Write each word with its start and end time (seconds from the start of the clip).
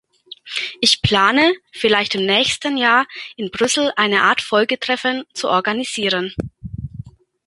Ich 0.79 1.03
plane, 1.03 1.53
vielleicht 1.71 2.15
im 2.15 2.25
nächsten 2.25 2.75
Jahr 2.75 3.05
in 3.35 3.51
Brüssel 3.51 3.93
eine 3.97 4.23
Art 4.23 4.41
Folgetreffen 4.41 5.25
zu 5.35 5.47
organisieren. 5.47 6.33